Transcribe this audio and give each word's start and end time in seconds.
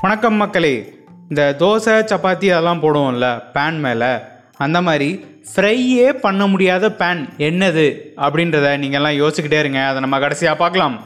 வணக்கம் 0.00 0.34
மக்களே. 0.34 0.92
இந்த 1.28 1.56
தோசை 1.58 1.92
சப்பாத்தி 2.10 2.46
அதெல்லாம் 2.46 2.82
போடுவோம்ல 2.82 3.42
பேன் 3.54 3.78
மேலே. 3.78 4.16
அந்த 4.56 4.82
மாதிரி 4.82 5.24
ஃப்ரையே 5.54 6.12
பண்ண 6.12 6.46
முடியாத 6.46 6.88
பேன் 6.88 7.28
என்னது? 7.38 7.98
அப்படின்றத 8.16 8.72
நீங்கள்லாம் 8.82 9.18
யோசிச்சுக்கிட்டே 9.20 9.58
இருங்க. 9.58 9.86
அதை 9.86 10.00
நம்ம 10.00 10.18
கடைசியாக 10.18 10.58
பார்க்கலாம். 10.58 11.00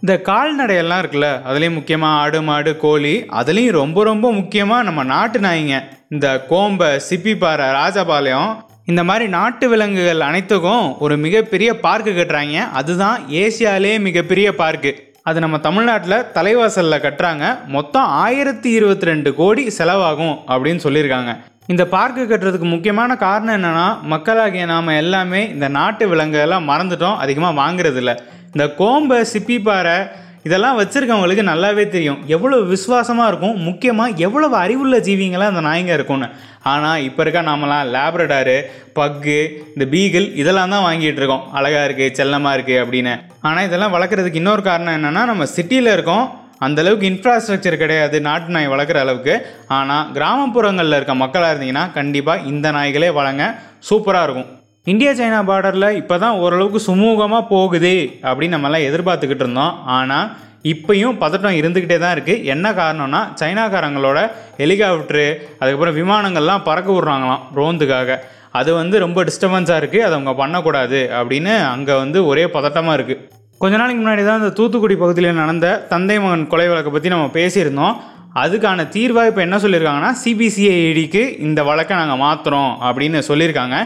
இந்த 0.00 0.20
கால்நடையெல்லாம் 0.24 1.02
இருக்குல்ல 1.02 1.28
அதுலேயும் 1.50 1.74
முக்கியமாக 1.74 2.18
ஆடு 2.18 2.42
மாடு 2.42 2.76
கோழி 2.76 3.24
அதுலேயும் 3.30 3.70
ரொம்ப 3.70 4.04
ரொம்ப 4.04 4.32
முக்கியமாக 4.32 4.82
நம்ம 4.82 5.02
நாட்டு 5.02 5.40
நாய்ங்க. 5.40 5.80
இந்த 6.08 6.44
கோம்பை 6.48 6.88
சிப்பிப்பாறை 7.10 7.68
ராஜபாளையம் 7.78 8.56
இந்த 8.84 9.04
மாதிரி 9.04 9.30
நாட்டு 9.30 9.68
விலங்குகள் 9.68 10.20
அனைத்துக்கும் 10.20 10.98
ஒரு 10.98 11.16
மிகப்பெரிய 11.16 11.72
பார்க்கு 11.72 12.12
கட்டுறாங்க. 12.18 12.70
அதுதான் 12.70 13.22
ஏசியாலே 13.28 13.98
மிகப்பெரிய 14.00 14.50
பார்க்கு 14.52 15.10
அது 15.28 15.40
நம்ம 15.40 15.58
தமிழ்நாட்டில் 15.58 16.24
தலைவாசலில் 16.34 17.02
கட்டுறாங்க. 17.02 17.44
மொத்தம் 17.66 18.08
ஆயிரத்தி 18.22 18.70
இருபத்தி 18.70 19.06
ரெண்டு 19.06 19.34
கோடி 19.34 19.64
செலவாகும் 19.78 20.36
அப்படின்னு 20.52 20.80
சொல்லியிருக்காங்க. 20.86 21.32
இந்த 21.66 21.84
பார்க்கு 21.90 22.22
கட்டுறதுக்கு 22.30 22.68
முக்கியமான 22.72 23.16
காரணம் 23.16 23.56
என்னென்னா 23.58 24.02
மக்களாகிய 24.12 24.64
நாம் 24.66 24.96
எல்லாமே 25.02 25.42
இந்த 25.48 25.68
நாட்டு 25.68 26.14
விலங்குகள்லாம் 26.14 26.68
மறந்துட்டோம் 26.70 27.16
அதிகமாக 27.16 27.60
வாங்குறதில்ல. 27.60 28.14
இந்த 28.52 28.66
கோம்பை 28.80 29.18
சிப்பிப்பாறை 29.32 29.96
இதெல்லாம் 30.46 30.78
வச்சுருக்கவங்களுக்கு 30.78 31.44
நல்லாவே 31.50 31.84
தெரியும். 31.94 32.20
எவ்வளோ 32.34 32.56
விசுவாசமாக 32.72 33.30
இருக்கும் 33.30 33.58
முக்கியமாக 33.68 34.16
எவ்வளவு 34.26 34.56
அறிவுள்ள 34.64 34.96
ஜீவிங்களாக 35.06 35.52
அந்த 35.52 35.62
நாய்ங்க 35.68 35.92
இருக்கும்னு. 35.98 36.28
ஆனால் 36.72 37.02
இப்போ 37.08 37.20
இருக்க 37.24 37.40
நாமெல்லாம் 37.48 37.88
லேப்ரடாரு 37.94 38.56
பக்கு 38.98 39.36
இந்த 39.74 39.86
பீகிள் 39.94 40.26
இதெல்லாம் 40.42 40.72
தான் 40.74 40.86
வாங்கிட்டு 40.88 41.20
இருக்கோம். 41.22 41.44
அழகாக 41.58 41.86
இருக்குது 41.88 42.16
செல்லமாக 42.20 42.56
இருக்குது 42.58 42.80
அப்படின்னு. 42.84 43.14
ஆனால் 43.48 43.66
இதெல்லாம் 43.68 43.94
வளர்க்குறதுக்கு 43.96 44.40
இன்னொரு 44.42 44.64
காரணம் 44.70 44.96
என்னென்னா 44.98 45.24
நம்ம 45.32 45.46
சிட்டியில் 45.56 45.94
இருக்கோம். 45.96 46.24
அந்த 46.66 46.80
அளவுக்கு 46.82 47.06
இன்ஃப்ராஸ்ட்ரக்சர் 47.12 47.82
கிடையாது 47.82 48.16
நாட்டு 48.26 48.52
நாய் 48.56 48.72
வளர்க்குற 48.72 48.98
அளவுக்கு. 49.04 49.36
ஆனால் 49.78 50.10
கிராமப்புறங்களில் 50.16 50.98
இருக்க 50.98 51.14
மக்களாக 51.22 51.52
இருந்தீங்கன்னா 51.54 51.86
கண்டிப்பாக 51.98 52.44
இந்த 52.52 52.70
நாய்களே 52.78 53.12
வளங்க 53.20 53.44
சூப்பராக 53.90 54.26
இருக்கும். 54.28 54.50
இந்தியா 54.86 55.10
சைனா 55.18 55.40
பார்டரில் 55.48 55.96
இப்போ 55.98 56.14
தான் 56.22 56.38
ஓரளவுக்கு 56.42 56.78
சுமூகமாக 56.86 57.42
போகுது 57.50 57.92
அப்படின்னு 58.28 58.54
நம்மலாம் 58.56 58.86
எதிர்பார்த்துக்கிட்டு 58.86 59.44
இருந்தோம். 59.44 59.74
ஆனால் 59.96 60.30
இப்பையும் 60.72 61.18
பதட்டம் 61.20 61.58
இருந்துக்கிட்டே 61.58 61.98
தான் 61.98 62.14
இருக்குது 62.16 62.44
என்ன 62.54 62.66
காரணம்னா 62.78 63.20
சைனாக்காரங்களோட 63.40 64.18
ஹெலிகாப்டரு 64.60 65.26
அதுக்கப்புறம் 65.60 65.96
விமானங்கள்லாம் 66.00 66.64
பறக்க 66.68 66.88
விட்றாங்களாம் 66.96 67.44
ரோந்துக்காக 67.58 68.16
அது 68.60 68.70
வந்து 68.80 68.96
ரொம்ப 69.04 69.18
டிஸ்டர்பன்ஸாக 69.28 69.80
இருக்குது 69.82 70.04
அதை 70.06 70.14
அவங்க 70.18 70.34
பண்ணக்கூடாது 70.42 71.00
அப்படின்னு 71.20 71.54
அங்கே 71.74 71.94
வந்து 72.02 72.18
ஒரே 72.30 72.46
பதட்டமாக 72.56 72.96
இருக்குது 72.98 73.22
கொஞ்ச 73.60 73.74
நாளைக்கு 73.80 74.02
முன்னாடி 74.02 74.22
தான் 74.28 74.40
இந்த 74.42 74.52
தூத்துக்குடி 74.58 74.94
பகுதியில் 75.02 75.40
நடந்த 75.42 75.66
தந்தை 75.92 76.16
மகன் 76.22 76.48
கொலை 76.52 76.66
வழக்கை 76.70 76.92
பற்றி 76.92 77.12
நம்ம 77.14 77.28
பேசியிருந்தோம். 77.38 77.94
அதுக்கான 78.40 78.88
தீர்வாக 78.94 79.30
இப்போ 79.30 79.42
என்ன 79.46 79.56
சொல்லியிருக்காங்கன்னா 79.64 80.12
சிபிசிஐடிக்கு 80.22 81.22
இந்த 81.46 81.60
வழக்கை 81.68 81.94
நாங்கள் 82.00 82.22
மாற்றுறோம் 82.24 82.72
அப்படின்னு 82.88 83.20
சொல்லியிருக்காங்க. 83.28 83.76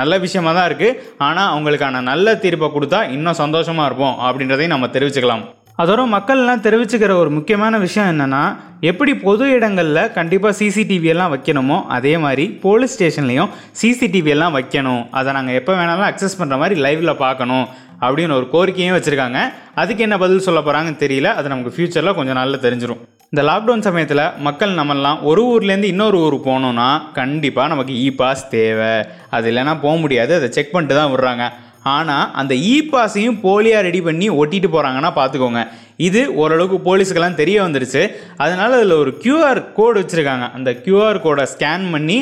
நல்ல 0.00 0.14
விஷயமா 0.24 0.50
தான் 0.56 0.68
இருக்குது 0.70 0.98
ஆனால் 1.26 1.50
அவங்களுக்கான 1.52 2.02
நல்ல 2.10 2.36
தீர்ப்பை 2.42 2.68
கொடுத்தா 2.72 3.02
இன்னும் 3.16 3.40
சந்தோஷமாக 3.42 3.88
இருப்போம் 3.90 4.18
அப்படின்றதையும் 4.28 4.74
நம்ம 4.74 4.88
தெரிவிச்சுக்கலாம். 4.96 5.44
அதோட 5.82 6.02
மக்கள்லாம் 6.14 6.62
தெரிவிச்சுக்கிற 6.66 7.12
ஒரு 7.22 7.30
முக்கியமான 7.38 7.78
விஷயம் 7.84 8.10
என்னென்னா 8.12 8.42
எப்படி 8.90 9.12
பொது 9.24 9.44
இடங்களில் 9.56 10.12
கண்டிப்பாக 10.18 10.56
சிசிடிவி 10.60 11.08
எல்லாம் 11.14 11.32
வைக்கணுமோ 11.32 11.76
அதே 11.96 12.14
மாதிரி 12.22 12.44
போலீஸ் 12.62 12.94
ஸ்டேஷன்லேயும் 12.96 13.50
சிசிடிவி 13.80 14.32
எல்லாம் 14.34 14.54
வைக்கணும். 14.56 15.02
அதை 15.18 15.30
நாங்கள் 15.36 15.58
எப்போ 15.60 15.72
வேணாலும் 15.80 16.08
அக்சஸ் 16.10 16.38
பண்ணுற 16.40 16.56
மாதிரி 16.62 16.76
லைவில் 16.86 17.20
பார்க்கணும். 17.24 17.66
அப்படின்னு 18.04 18.38
ஒரு 18.38 18.46
கோரிக்கையும் 18.54 18.96
வச்சுருக்காங்க. 18.96 19.40
அதுக்கு 19.74 20.02
என்ன 20.02 20.18
பதில் 20.18 20.46
சொல்ல 20.46 20.60
போகிறாங்கன்னு 20.60 21.02
தெரியல. 21.04 21.30
அது 21.38 21.48
நமக்கு 21.48 21.74
ஃப்யூச்சரில் 21.74 22.16
கொஞ்சம் 22.18 22.38
நாளில் 22.40 22.64
தெரிஞ்சிடும் 22.66 23.02
இந்த 23.32 23.42
லாக்டவுன் 23.42 23.86
சமயத்தில் 23.86 24.24
மக்கள் 24.46 24.78
நம்மெல்லாம் 24.78 25.20
ஒரு 25.28 25.42
ஊர்லேருந்து 25.52 25.88
இன்னொரு 25.92 26.18
ஊர் 26.18 26.34
போகணுன்னா 26.34 26.88
கண்டிப்பாக 27.12 27.68
நமக்கு 27.68 27.94
இ 27.94 28.08
பாஸ் 28.14 28.48
தேவை. 28.48 28.92
அது 29.36 29.46
இல்லைன்னா 29.50 29.80
போக 29.80 29.94
முடியாது. 29.96 30.32
அதை 30.34 30.48
செக் 30.56 30.74
பண்ணிட்டு 30.74 30.98
தான் 31.00 31.10
விடுறாங்க. 31.12 31.46
ஆனால் 31.94 32.30
அந்த 32.40 32.54
இ 32.54 32.76
பாஸையும் 32.92 33.40
போலியாக 33.42 33.86
ரெடி 33.86 34.00
பண்ணி 34.06 34.28
ஒட்டிட்டு 34.30 34.68
போகிறாங்கன்னா 34.74 35.10
பார்த்துக்கோங்க. 35.18 35.60
இது 36.06 36.34
ஓரளவுக்கு 36.34 36.78
போலீஸுக்கெல்லாம் 36.86 37.40
தெரிய 37.42 37.62
வந்துருச்சு. 37.62 38.02
அதனால் 38.36 38.76
அதில் 38.78 39.00
ஒரு 39.02 39.12
கியூஆர் 39.22 39.60
கோடு 39.78 40.00
வச்சுருக்காங்க. 40.00 40.46
அந்த 40.58 40.70
கியூஆர் 40.84 41.22
கோடை 41.26 41.46
ஸ்கேன் 41.54 41.86
பண்ணி 41.94 42.18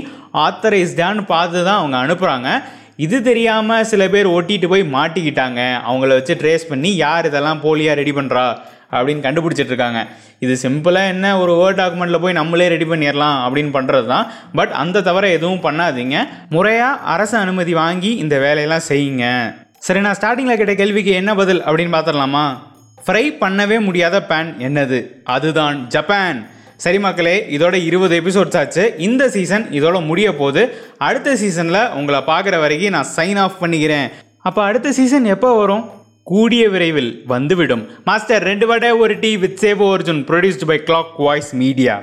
ஆத்தரைஸ்டான்னு 0.47 1.25
பார்த்து 1.35 1.65
தான் 1.65 1.81
அவங்க 1.83 1.99
அனுப்புகிறாங்க 2.05 2.51
இது 2.97 3.23
தெரியாமல் 3.23 3.87
சில 3.91 4.09
பேர் 4.09 4.27
ஒட்டிட்டு 4.37 4.67
போய் 4.73 4.83
மாட்டிக்கிட்டாங்க. 4.97 5.61
அவங்கள 5.89 6.09
வச்சு 6.09 6.35
ட்ரேஸ் 6.43 6.65
பண்ணி 6.69 6.97
யார் 6.97 7.27
இதெல்லாம் 7.27 7.63
போலியாக 7.65 7.99
ரெடி 8.01 8.13
பண்ணுறா 8.13 8.45
அப்படின்னு 8.97 9.25
கண்டுபிடிச்சிட்டு 9.27 9.73
இருக்காங்க. 9.73 10.01
இது 10.45 10.55
சிம்பிளாக 10.63 11.13
என்ன? 11.15 11.27
ஒரு 11.39 11.53
வேர்ட் 11.61 11.81
டாக்குமெண்ட்டில் 11.81 12.23
போய் 12.25 12.39
நம்மளே 12.39 12.69
ரெடி 12.69 12.85
பண்ணிடலாம் 12.85 13.39
அப்படின்னு 13.47 13.73
பண்ணுறது 13.77 14.07
தான். 14.07 14.27
பட் 14.59 14.71
அந்த 14.83 15.03
தவிர 15.03 15.31
எதுவும் 15.31 15.65
பண்ணாதீங்க. 15.67 16.17
முறையாக 16.57 17.01
அரசு 17.15 17.37
அனுமதி 17.37 17.75
வாங்கி 17.75 18.17
இந்த 18.17 18.39
வேலையெல்லாம் 18.39 18.89
செய்யுங்க. 18.91 19.27
சரி 19.79 20.01
நான் 20.01 20.19
ஸ்டார்டிங்கில் 20.21 20.61
கேட்ட 20.61 20.75
கேள்விக்கு 20.75 21.13
என்ன 21.21 21.35
பதில் 21.35 21.63
அப்படின்னு 21.63 21.97
பார்த்துடலாமா? 21.97 22.47
ஃப்ரை 23.07 23.25
பண்ணவே 23.41 23.81
முடியாத 23.81 24.21
பேன் 24.29 24.53
என்னது? 24.67 25.01
அதுதான் 25.25 25.89
ஜப்பான் 25.89 26.39
சரி 26.77 26.99
மக்களே 26.99 27.47
இதோட 27.51 27.85
இருபது 27.85 28.21
எபிசோட்ஸ் 28.21 28.57
ஆச்சு. 28.57 28.95
இந்த 28.99 29.29
சீசன் 29.29 29.67
இதோட 29.71 30.07
முடிய 30.07 30.37
போது 30.37 30.63
அடுத்த 30.99 31.37
சீசனில் 31.37 31.91
உங்களை 31.99 32.21
பார்க்குற 32.21 32.59
வரைக்கும் 32.61 32.91
நான் 32.91 33.13
சைன் 33.17 33.39
ஆஃப் 33.39 33.61
பண்ணிக்கிறேன். 33.61 34.09
அப்போ 34.41 34.63
அடுத்த 34.63 34.93
சீசன் 34.93 35.25
எப்போ 35.25 35.57
வரும்? 35.57 35.85
கூடிய 36.23 36.69
விரைவில் 36.69 37.23
வந்துவிடும். 37.27 37.89
மாஸ்டர் 38.05 38.43
ரெண்டு 38.43 38.67
வடை 38.67 38.91
ஒரு 38.91 39.19
tea 39.19 39.37
with 39.37 39.59
Seva 39.65 39.89
Arjun 39.97 40.23
produced 40.31 40.67
by 40.67 40.81
clock 40.91 41.13
voice 41.17 41.55
media 41.55 41.97